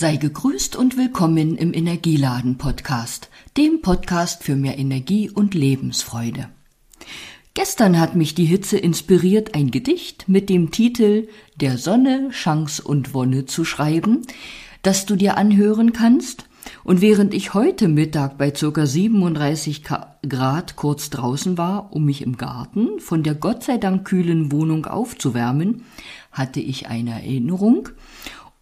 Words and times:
Sei 0.00 0.14
gegrüßt 0.14 0.76
und 0.76 0.96
willkommen 0.96 1.56
im 1.56 1.74
Energieladen 1.74 2.56
Podcast, 2.56 3.30
dem 3.56 3.82
Podcast 3.82 4.44
für 4.44 4.54
mehr 4.54 4.78
Energie 4.78 5.28
und 5.28 5.54
Lebensfreude. 5.54 6.50
Gestern 7.54 7.98
hat 7.98 8.14
mich 8.14 8.36
die 8.36 8.44
Hitze 8.44 8.78
inspiriert, 8.78 9.56
ein 9.56 9.72
Gedicht 9.72 10.28
mit 10.28 10.50
dem 10.50 10.70
Titel 10.70 11.26
Der 11.56 11.78
Sonne 11.78 12.28
Chance 12.30 12.80
und 12.80 13.12
Wonne 13.12 13.46
zu 13.46 13.64
schreiben, 13.64 14.22
das 14.82 15.04
du 15.04 15.16
dir 15.16 15.36
anhören 15.36 15.92
kannst. 15.92 16.44
Und 16.84 17.00
während 17.00 17.34
ich 17.34 17.54
heute 17.54 17.88
Mittag 17.88 18.38
bei 18.38 18.52
ca. 18.52 18.86
37 18.86 19.82
Grad 20.28 20.76
kurz 20.76 21.10
draußen 21.10 21.58
war, 21.58 21.92
um 21.92 22.04
mich 22.04 22.22
im 22.22 22.36
Garten 22.36 23.00
von 23.00 23.24
der 23.24 23.34
Gott 23.34 23.64
sei 23.64 23.78
Dank 23.78 24.06
kühlen 24.06 24.52
Wohnung 24.52 24.86
aufzuwärmen, 24.86 25.82
hatte 26.30 26.60
ich 26.60 26.86
eine 26.86 27.14
Erinnerung 27.14 27.88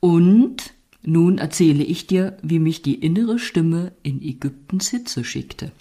und 0.00 0.75
nun 1.06 1.38
erzähle 1.38 1.84
ich 1.84 2.06
dir, 2.06 2.36
wie 2.42 2.58
mich 2.58 2.82
die 2.82 2.96
innere 2.96 3.38
Stimme 3.38 3.92
in 4.02 4.20
Ägyptens 4.20 4.88
Hitze 4.88 5.24
schickte. 5.24 5.72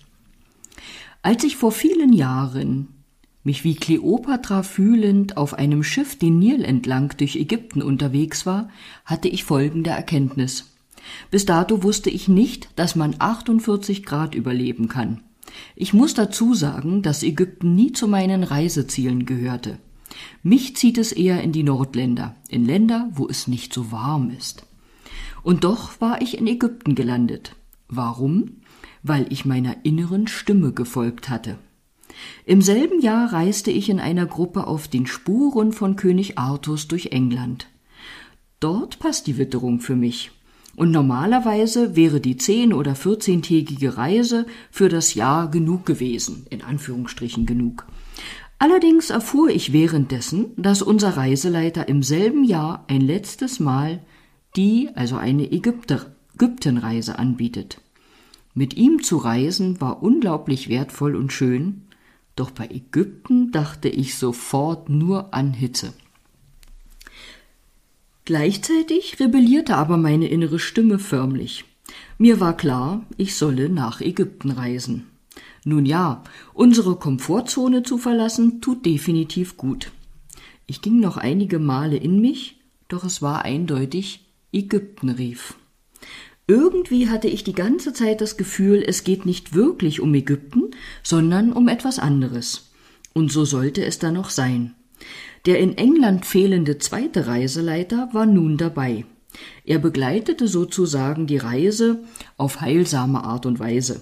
Als 1.22 1.44
ich 1.44 1.58
vor 1.58 1.72
vielen 1.72 2.14
Jahren 2.14 2.88
mich 3.44 3.64
wie 3.64 3.76
Kleopatra 3.76 4.64
fühlend 4.64 5.38
auf 5.38 5.56
einem 5.56 5.84
Schiff 5.84 6.18
den 6.18 6.40
Nil 6.40 6.64
entlang 6.64 7.14
durch 7.18 7.36
Ägypten 7.36 7.82
unterwegs 7.82 8.46
war, 8.46 8.70
hatte 9.04 9.28
ich 9.28 9.44
folgende 9.44 9.90
Erkenntnis. 9.90 10.76
Bis 11.32 11.46
dato 11.46 11.84
wusste 11.84 12.10
ich 12.10 12.28
nicht, 12.28 12.70
dass 12.76 12.96
man 12.96 13.16
48 13.18 14.06
Grad 14.06 14.36
überleben 14.36 14.88
kann. 14.88 15.22
Ich 15.76 15.94
muss 15.94 16.14
dazu 16.14 16.54
sagen, 16.54 17.02
dass 17.02 17.24
Ägypten 17.24 17.76
nie 17.76 17.92
zu 17.92 18.08
meinen 18.08 18.44
Reisezielen 18.44 19.26
gehörte. 19.26 19.78
Mich 20.44 20.76
zieht 20.76 20.98
es 20.98 21.12
eher 21.12 21.42
in 21.42 21.52
die 21.52 21.64
Nordländer, 21.64 22.36
in 22.50 22.66
Länder, 22.66 23.10
wo 23.14 23.28
es 23.28 23.48
nicht 23.48 23.74
so 23.74 23.92
warm 23.92 24.30
ist. 24.30 24.66
Und 25.46 25.64
doch 25.64 26.02
war 26.02 26.24
ich 26.24 26.40
in 26.40 26.48
Ägypten 26.48 26.96
gelandet. 26.96 27.56
Warum? 27.88 28.62
Weil 29.04 29.28
ich 29.32 29.46
meiner 29.46 29.86
inneren 29.86 30.26
Stimme 30.28 30.72
gefolgt 30.72 31.30
hatte. 31.30 31.60
Im 32.48 32.64
selben 32.64 33.00
Jahr 33.00 33.32
reiste 33.32 33.70
ich 33.70 33.90
in 33.90 34.00
einer 34.00 34.26
Gruppe 34.26 34.66
auf 34.66 34.88
den 34.88 35.06
Spuren 35.06 35.72
von 35.72 35.98
König 35.98 36.40
Artus 36.40 36.88
durch 36.88 37.12
England. 37.12 37.68
Dort 38.60 38.98
passt 38.98 39.28
die 39.28 39.38
Witterung 39.38 39.82
für 39.82 39.96
mich. 39.96 40.32
Und 40.76 40.90
normalerweise 40.90 41.96
wäre 41.96 42.20
die 42.20 42.38
zehn- 42.38 42.74
oder 42.74 42.96
vierzehntägige 42.96 43.98
Reise 43.98 44.48
für 44.72 44.90
das 44.90 45.14
Jahr 45.14 45.52
genug 45.52 45.86
gewesen, 45.86 46.48
in 46.50 46.64
Anführungsstrichen 46.64 47.46
genug. 47.46 47.86
Allerdings 48.58 49.12
erfuhr 49.12 49.50
ich 49.50 49.74
währenddessen, 49.74 50.54
dass 50.58 50.82
unser 50.82 51.18
Reiseleiter 51.18 51.88
im 51.88 52.02
selben 52.02 52.46
Jahr 52.46 52.84
ein 52.88 53.02
letztes 53.02 53.60
Mal 53.60 54.02
die 54.56 54.90
also 54.96 55.18
eine 55.18 55.52
Ägypter, 55.52 56.16
Ägyptenreise 56.36 57.20
anbietet. 57.20 57.82
Mit 58.54 58.76
ihm 58.76 59.04
zu 59.04 59.18
reisen 59.18 59.82
war 59.82 60.02
unglaublich 60.02 60.70
wertvoll 60.70 61.16
und 61.16 61.34
schön, 61.34 61.82
doch 62.36 62.52
bei 62.52 62.68
Ägypten 62.68 63.52
dachte 63.52 63.90
ich 63.90 64.16
sofort 64.16 64.90
nur 64.90 65.34
an 65.34 65.54
Hitze. 65.54 65.94
Gleichzeitig 68.26 69.20
rebellierte 69.20 69.76
aber 69.76 69.98
meine 69.98 70.28
innere 70.28 70.60
Stimme 70.60 71.00
förmlich. 71.00 71.66
Mir 72.18 72.40
war 72.40 72.58
klar, 72.58 73.06
ich 73.18 73.36
solle 73.36 73.70
nach 73.70 74.02
Ägypten 74.02 74.52
reisen. 74.52 75.06
Nun 75.64 75.86
ja, 75.86 76.24
unsere 76.54 76.96
Komfortzone 76.96 77.84
zu 77.84 77.98
verlassen 77.98 78.62
tut 78.62 78.86
definitiv 78.86 79.58
gut. 79.58 79.92
Ich 80.66 80.82
ging 80.82 81.00
noch 81.00 81.18
einige 81.18 81.60
Male 81.60 81.98
in 81.98 82.20
mich, 82.20 82.58
doch 82.88 83.04
es 83.04 83.22
war 83.22 83.44
eindeutig, 83.44 84.25
Ägypten 84.56 85.10
rief. 85.10 85.56
Irgendwie 86.48 87.10
hatte 87.10 87.28
ich 87.28 87.44
die 87.44 87.54
ganze 87.54 87.92
Zeit 87.94 88.22
das 88.22 88.38
Gefühl, 88.38 88.84
es 88.86 89.04
geht 89.04 89.26
nicht 89.26 89.54
wirklich 89.54 90.00
um 90.00 90.14
Ägypten, 90.14 90.72
sondern 91.04 91.54
um 91.54 91.68
etwas 91.68 92.00
anderes. 92.00 92.70
Und 93.14 93.32
so 93.32 93.46
sollte 93.46 93.84
es 93.84 94.00
dann 94.00 94.18
auch 94.18 94.30
sein. 94.30 94.76
Der 95.46 95.60
in 95.60 95.78
England 95.78 96.26
fehlende 96.26 96.78
zweite 96.78 97.28
Reiseleiter 97.28 98.10
war 98.14 98.26
nun 98.26 98.58
dabei. 98.58 99.06
Er 99.66 99.80
begleitete 99.80 100.48
sozusagen 100.48 101.28
die 101.28 101.38
Reise 101.38 102.04
auf 102.38 102.62
heilsame 102.62 103.24
Art 103.24 103.46
und 103.46 103.60
Weise. 103.60 104.02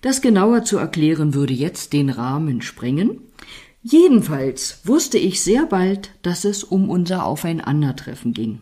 Das 0.00 0.22
genauer 0.22 0.64
zu 0.64 0.78
erklären 0.78 1.34
würde 1.34 1.52
jetzt 1.52 1.92
den 1.92 2.10
Rahmen 2.10 2.62
sprengen. 2.62 3.20
Jedenfalls 3.82 4.80
wusste 4.84 5.18
ich 5.18 5.42
sehr 5.42 5.66
bald, 5.66 6.10
dass 6.22 6.44
es 6.44 6.64
um 6.64 6.88
unser 6.90 7.24
Aufeinandertreffen 7.24 8.32
ging. 8.32 8.60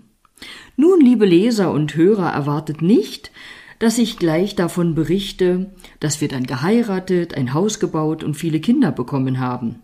Nun, 0.76 1.00
liebe 1.00 1.26
Leser 1.26 1.72
und 1.72 1.94
Hörer, 1.94 2.32
erwartet 2.32 2.82
nicht, 2.82 3.30
dass 3.78 3.98
ich 3.98 4.18
gleich 4.18 4.54
davon 4.54 4.94
berichte, 4.94 5.70
dass 6.00 6.20
wir 6.20 6.28
dann 6.28 6.44
geheiratet, 6.44 7.34
ein 7.34 7.54
Haus 7.54 7.80
gebaut 7.80 8.24
und 8.24 8.34
viele 8.34 8.60
Kinder 8.60 8.92
bekommen 8.92 9.40
haben. 9.40 9.80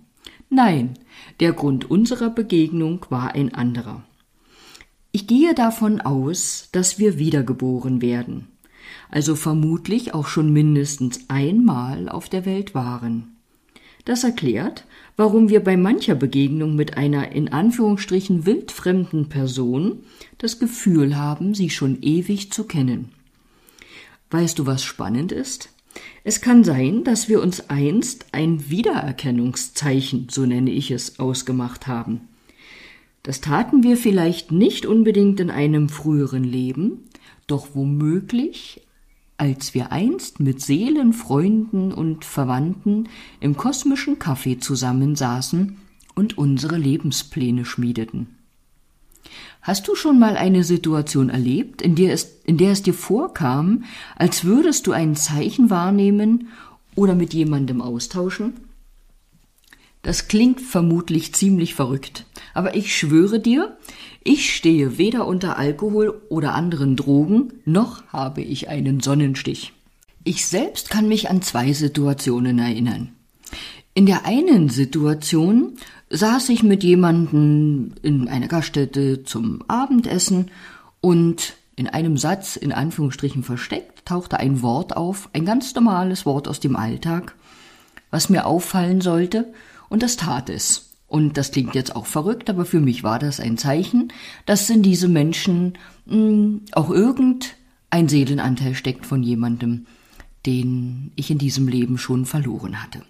Nein, 0.48 0.94
der 1.38 1.52
Grund 1.52 1.90
unserer 1.90 2.30
Begegnung 2.30 3.06
war 3.08 3.34
ein 3.34 3.54
anderer. 3.54 4.02
Ich 5.12 5.26
gehe 5.26 5.54
davon 5.54 6.00
aus, 6.00 6.68
dass 6.72 6.98
wir 6.98 7.18
wiedergeboren 7.18 8.00
werden, 8.00 8.48
also 9.10 9.34
vermutlich 9.34 10.14
auch 10.14 10.26
schon 10.26 10.52
mindestens 10.52 11.28
einmal 11.28 12.08
auf 12.08 12.28
der 12.28 12.46
Welt 12.46 12.74
waren. 12.74 13.36
Das 14.04 14.24
erklärt, 14.24 14.84
warum 15.16 15.48
wir 15.48 15.60
bei 15.60 15.76
mancher 15.76 16.14
Begegnung 16.14 16.76
mit 16.76 16.96
einer 16.96 17.32
in 17.32 17.52
Anführungsstrichen 17.52 18.46
wildfremden 18.46 19.28
Person 19.28 20.00
das 20.38 20.58
Gefühl 20.58 21.16
haben, 21.16 21.54
sie 21.54 21.70
schon 21.70 22.02
ewig 22.02 22.50
zu 22.52 22.64
kennen. 22.64 23.10
Weißt 24.30 24.58
du, 24.58 24.66
was 24.66 24.82
spannend 24.82 25.32
ist? 25.32 25.70
Es 26.22 26.40
kann 26.40 26.64
sein, 26.64 27.04
dass 27.04 27.28
wir 27.28 27.42
uns 27.42 27.68
einst 27.68 28.26
ein 28.32 28.70
Wiedererkennungszeichen, 28.70 30.28
so 30.30 30.46
nenne 30.46 30.70
ich 30.70 30.90
es, 30.90 31.18
ausgemacht 31.18 31.86
haben. 31.86 32.22
Das 33.22 33.40
taten 33.40 33.82
wir 33.82 33.96
vielleicht 33.96 34.52
nicht 34.52 34.86
unbedingt 34.86 35.40
in 35.40 35.50
einem 35.50 35.88
früheren 35.88 36.44
Leben, 36.44 37.08
doch 37.46 37.74
womöglich 37.74 38.82
als 39.40 39.72
wir 39.72 39.90
einst 39.90 40.38
mit 40.38 40.60
Seelenfreunden 40.60 41.94
und 41.94 42.26
Verwandten 42.26 43.08
im 43.40 43.56
kosmischen 43.56 44.18
Café 44.18 44.60
zusammensaßen 44.60 45.78
und 46.14 46.36
unsere 46.36 46.76
Lebenspläne 46.76 47.64
schmiedeten. 47.64 48.36
Hast 49.62 49.88
du 49.88 49.94
schon 49.94 50.18
mal 50.18 50.36
eine 50.36 50.62
Situation 50.62 51.30
erlebt, 51.30 51.80
in 51.80 51.94
der, 51.94 52.12
es, 52.12 52.40
in 52.44 52.58
der 52.58 52.72
es 52.72 52.82
dir 52.82 52.92
vorkam, 52.92 53.84
als 54.14 54.44
würdest 54.44 54.86
du 54.86 54.92
ein 54.92 55.16
Zeichen 55.16 55.70
wahrnehmen 55.70 56.48
oder 56.94 57.14
mit 57.14 57.32
jemandem 57.32 57.80
austauschen? 57.80 58.54
Das 60.02 60.28
klingt 60.28 60.60
vermutlich 60.60 61.34
ziemlich 61.34 61.74
verrückt, 61.74 62.24
aber 62.54 62.74
ich 62.74 62.96
schwöre 62.96 63.38
dir, 63.38 63.76
ich 64.24 64.54
stehe 64.54 64.96
weder 64.96 65.26
unter 65.26 65.58
Alkohol 65.58 66.22
oder 66.28 66.54
anderen 66.54 66.96
Drogen, 66.96 67.52
noch 67.64 68.02
habe 68.06 68.40
ich 68.40 68.68
einen 68.68 69.00
Sonnenstich. 69.00 69.72
Ich 70.24 70.46
selbst 70.46 70.90
kann 70.90 71.08
mich 71.08 71.30
an 71.30 71.42
zwei 71.42 71.72
Situationen 71.72 72.58
erinnern. 72.58 73.12
In 73.94 74.06
der 74.06 74.24
einen 74.24 74.68
Situation 74.68 75.76
saß 76.10 76.48
ich 76.50 76.62
mit 76.62 76.82
jemandem 76.82 77.92
in 78.02 78.28
einer 78.28 78.48
Gaststätte 78.48 79.24
zum 79.24 79.62
Abendessen 79.68 80.50
und 81.00 81.54
in 81.76 81.88
einem 81.88 82.16
Satz 82.16 82.56
in 82.56 82.72
Anführungsstrichen 82.72 83.42
versteckt 83.42 84.04
tauchte 84.06 84.38
ein 84.38 84.60
Wort 84.60 84.96
auf, 84.96 85.30
ein 85.32 85.44
ganz 85.44 85.74
normales 85.74 86.26
Wort 86.26 86.48
aus 86.48 86.60
dem 86.60 86.76
Alltag, 86.76 87.34
was 88.10 88.28
mir 88.28 88.46
auffallen 88.46 89.00
sollte, 89.00 89.52
und 89.90 90.02
das 90.02 90.16
tat 90.16 90.48
es. 90.48 90.86
Und 91.06 91.36
das 91.36 91.50
klingt 91.50 91.74
jetzt 91.74 91.96
auch 91.96 92.06
verrückt, 92.06 92.48
aber 92.48 92.64
für 92.64 92.80
mich 92.80 93.02
war 93.02 93.18
das 93.18 93.40
ein 93.40 93.58
Zeichen, 93.58 94.12
dass 94.46 94.70
in 94.70 94.82
diese 94.82 95.08
Menschen 95.08 95.76
mh, 96.06 96.14
hm, 96.14 96.60
auch 96.72 96.88
irgendein 96.88 98.08
Seelenanteil 98.08 98.74
steckt 98.74 99.04
von 99.04 99.22
jemandem, 99.22 99.86
den 100.46 101.10
ich 101.16 101.30
in 101.30 101.38
diesem 101.38 101.66
Leben 101.68 101.98
schon 101.98 102.24
verloren 102.24 102.82
hatte. 102.82 103.02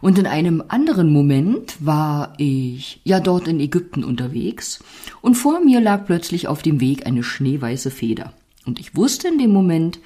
Und 0.00 0.18
in 0.18 0.26
einem 0.26 0.62
anderen 0.66 1.12
Moment 1.12 1.76
war 1.78 2.34
ich 2.36 3.00
ja 3.04 3.20
dort 3.20 3.46
in 3.46 3.60
Ägypten 3.60 4.02
unterwegs 4.02 4.82
und 5.20 5.36
vor 5.36 5.60
mir 5.64 5.80
lag 5.80 6.04
plötzlich 6.04 6.48
auf 6.48 6.62
dem 6.62 6.80
Weg 6.80 7.06
eine 7.06 7.22
schneeweiße 7.22 7.92
Feder. 7.92 8.32
Und 8.66 8.80
ich 8.80 8.96
wusste 8.96 9.28
in 9.28 9.38
dem 9.38 9.52
Moment, 9.52 10.00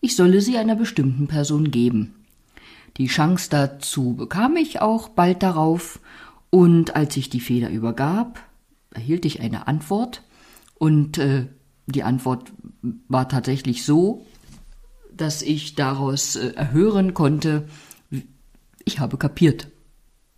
ich 0.00 0.16
solle 0.16 0.40
sie 0.40 0.56
einer 0.56 0.76
bestimmten 0.76 1.26
Person 1.26 1.72
geben. 1.72 2.14
Die 2.96 3.06
Chance 3.06 3.48
dazu 3.50 4.14
bekam 4.14 4.56
ich 4.56 4.80
auch 4.80 5.08
bald 5.08 5.42
darauf, 5.42 6.00
und 6.50 6.96
als 6.96 7.16
ich 7.16 7.30
die 7.30 7.40
Feder 7.40 7.70
übergab, 7.70 8.40
erhielt 8.92 9.24
ich 9.24 9.40
eine 9.40 9.68
Antwort, 9.68 10.22
und 10.74 11.18
äh, 11.18 11.46
die 11.86 12.02
Antwort 12.02 12.52
war 13.08 13.28
tatsächlich 13.28 13.84
so, 13.84 14.26
dass 15.12 15.42
ich 15.42 15.74
daraus 15.74 16.36
äh, 16.36 16.54
erhören 16.54 17.14
konnte, 17.14 17.68
ich 18.84 18.98
habe 18.98 19.18
kapiert, 19.18 19.68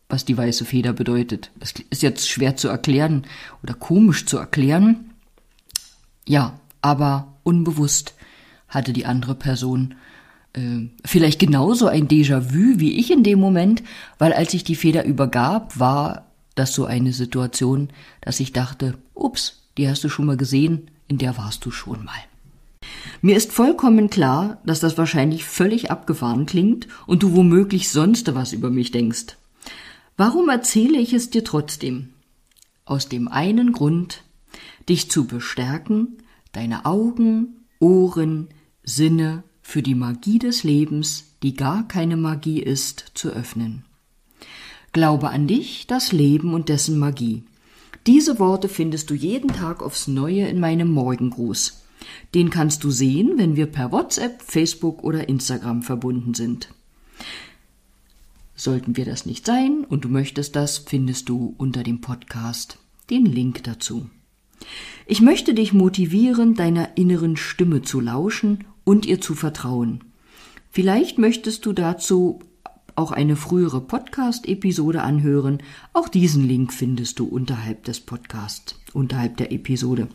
was 0.09 0.25
die 0.25 0.37
weiße 0.37 0.65
Feder 0.65 0.93
bedeutet. 0.93 1.51
Es 1.61 1.73
ist 1.91 2.03
jetzt 2.03 2.29
schwer 2.29 2.57
zu 2.57 2.69
erklären 2.69 3.25
oder 3.63 3.75
komisch 3.75 4.27
zu 4.27 4.37
erklären. 4.37 5.15
Ja, 6.27 6.61
aber 6.81 7.39
unbewusst 7.45 8.15
hatte 8.69 8.93
die 8.93 9.07
andere 9.07 9.35
Person 9.35 9.95
vielleicht 11.05 11.39
genauso 11.39 11.87
ein 11.87 12.09
Déjà-vu 12.09 12.79
wie 12.79 12.99
ich 12.99 13.11
in 13.11 13.23
dem 13.23 13.41
Moment, 13.41 13.83
weil 14.19 14.33
als 14.33 14.53
ich 14.53 14.65
die 14.65 14.77
Feder 14.77 15.05
übergab, 15.05 15.79
war 15.79 16.27
das 16.55 16.75
so 16.75 16.85
eine 16.85 17.13
Situation, 17.13 17.89
dass 18.21 18.41
ich 18.41 18.53
dachte, 18.53 18.99
ups, 19.15 19.63
die 19.79 19.89
hast 19.89 20.05
du 20.05 20.11
schon 20.11 20.27
mal 20.27 20.37
gesehen, 20.37 20.91
in 21.09 21.19
der 21.19 21.39
warst 21.39 21.65
du 21.65 21.71
schon 21.71 22.05
mal. 22.05 22.15
Mir 23.23 23.37
ist 23.37 23.53
vollkommen 23.53 24.11
klar, 24.11 24.61
dass 24.67 24.81
das 24.81 24.99
wahrscheinlich 24.99 25.45
völlig 25.45 25.91
abgefahren 25.91 26.47
klingt 26.47 26.89
und 27.07 27.23
du 27.23 27.35
womöglich 27.35 27.91
sonst 27.91 28.35
was 28.35 28.53
über 28.53 28.71
mich 28.71 28.91
denkst. 28.91 29.39
Warum 30.17 30.49
erzähle 30.49 30.99
ich 30.99 31.15
es 31.15 31.31
dir 31.31 31.45
trotzdem? 31.45 32.11
Aus 32.85 33.09
dem 33.09 33.29
einen 33.29 33.73
Grund, 33.73 34.25
dich 34.89 35.11
zu 35.11 35.27
bestärken, 35.27 36.19
deine 36.53 36.85
Augen, 36.85 37.67
Ohren, 37.79 38.49
Sinne 38.85 39.45
für 39.63 39.83
die 39.83 39.95
Magie 39.95 40.39
des 40.39 40.65
Lebens, 40.65 41.25
die 41.43 41.55
gar 41.55 41.87
keine 41.89 42.17
Magie 42.17 42.61
ist, 42.61 43.13
zu 43.15 43.31
öffnen. 43.31 43.85
Glaube 44.93 45.31
an 45.31 45.47
dich, 45.47 45.87
das 45.87 46.13
Leben 46.13 46.53
und 46.53 46.69
dessen 46.69 46.99
Magie. 46.99 47.45
Diese 48.07 48.39
Worte 48.39 48.69
findest 48.69 49.09
du 49.11 49.15
jeden 49.15 49.49
Tag 49.49 49.83
aufs 49.83 50.09
Neue 50.09 50.47
in 50.49 50.61
meinem 50.61 50.89
Morgengruß. 50.89 51.83
Den 52.35 52.51
kannst 52.51 52.85
du 52.85 52.91
sehen, 52.91 53.35
wenn 53.37 53.57
wir 53.57 53.67
per 53.67 53.93
WhatsApp, 53.93 54.43
Facebook 54.43 55.05
oder 55.05 55.29
Instagram 55.29 55.83
verbunden 55.83 56.35
sind. 56.35 56.69
Sollten 58.55 58.97
wir 58.97 59.05
das 59.05 59.25
nicht 59.25 59.47
sein 59.47 59.85
und 59.89 60.05
du 60.05 60.09
möchtest 60.09 60.57
das, 60.57 60.79
findest 60.79 61.29
du 61.29 61.55
unter 61.59 61.83
dem 61.83 62.01
Podcast 62.01 62.79
den 63.09 63.25
Link 63.25 63.63
dazu. 63.65 64.11
Ich 65.07 65.21
möchte 65.21 65.55
dich 65.55 65.73
motivieren, 65.73 66.55
deiner 66.55 66.97
inneren 66.97 67.37
Stimme 67.37 67.83
zu 67.83 68.01
lauschen 68.01 68.65
und 68.85 69.07
ihr 69.07 69.21
zu 69.21 69.35
vertrauen. 69.35 70.05
Vielleicht 70.71 71.19
möchtest 71.19 71.67
du 71.67 71.73
dazu 71.73 72.41
auch 72.95 73.13
eine 73.13 73.37
frühere 73.37 73.81
Podcast-Episode 73.81 75.03
anhören. 75.03 75.63
Auch 75.93 76.09
diesen 76.09 76.47
Link 76.47 76.73
findest 76.73 77.19
du 77.19 77.25
unterhalb 77.27 77.85
des 77.85 78.01
Podcasts, 78.01 78.77
unterhalb 78.93 79.37
der 79.39 79.53
Episode. 79.53 80.09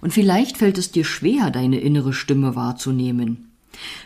Und 0.00 0.12
vielleicht 0.12 0.56
fällt 0.56 0.78
es 0.78 0.90
dir 0.90 1.04
schwer, 1.04 1.50
deine 1.50 1.80
innere 1.80 2.12
Stimme 2.12 2.56
wahrzunehmen. 2.56 3.50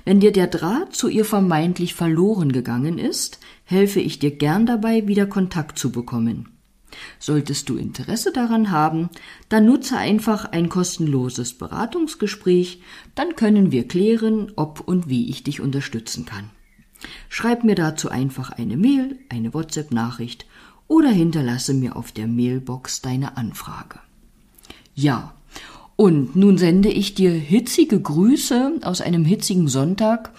Wenn 0.04 0.20
dir 0.20 0.32
der 0.32 0.46
Draht 0.46 0.94
zu 0.94 1.08
ihr 1.08 1.24
vermeintlich 1.24 1.94
verloren 1.94 2.52
gegangen 2.52 2.98
ist, 2.98 3.40
helfe 3.64 4.00
ich 4.00 4.18
dir 4.18 4.30
gern 4.30 4.66
dabei, 4.66 5.08
wieder 5.08 5.26
Kontakt 5.26 5.78
zu 5.78 5.90
bekommen. 5.90 6.53
Solltest 7.18 7.68
du 7.68 7.76
Interesse 7.76 8.32
daran 8.32 8.70
haben, 8.70 9.08
dann 9.48 9.66
nutze 9.66 9.96
einfach 9.96 10.44
ein 10.46 10.68
kostenloses 10.68 11.54
Beratungsgespräch, 11.54 12.82
dann 13.14 13.36
können 13.36 13.72
wir 13.72 13.88
klären, 13.88 14.52
ob 14.56 14.80
und 14.80 15.08
wie 15.08 15.28
ich 15.30 15.42
dich 15.42 15.60
unterstützen 15.60 16.24
kann. 16.24 16.50
Schreib 17.28 17.64
mir 17.64 17.74
dazu 17.74 18.08
einfach 18.08 18.50
eine 18.50 18.76
Mail, 18.76 19.18
eine 19.28 19.52
WhatsApp-Nachricht 19.54 20.46
oder 20.88 21.10
hinterlasse 21.10 21.74
mir 21.74 21.96
auf 21.96 22.12
der 22.12 22.26
Mailbox 22.26 23.02
deine 23.02 23.36
Anfrage. 23.36 23.98
Ja, 24.94 25.34
und 25.96 26.34
nun 26.34 26.58
sende 26.58 26.88
ich 26.88 27.14
dir 27.14 27.32
hitzige 27.32 28.00
Grüße 28.00 28.80
aus 28.82 29.00
einem 29.00 29.24
hitzigen 29.24 29.68
Sonntag, 29.68 30.32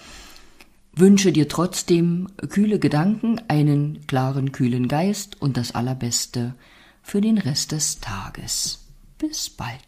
wünsche 0.96 1.30
dir 1.30 1.48
trotzdem 1.48 2.28
kühle 2.48 2.78
Gedanken, 2.78 3.40
einen 3.48 4.06
klaren, 4.06 4.50
kühlen 4.50 4.88
Geist 4.88 5.40
und 5.40 5.56
das 5.56 5.74
Allerbeste 5.74 6.54
für 7.02 7.20
den 7.20 7.38
Rest 7.38 7.72
des 7.72 8.00
Tages. 8.00 8.86
Bis 9.18 9.50
bald. 9.50 9.84